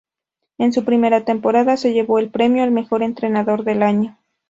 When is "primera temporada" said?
0.83-1.77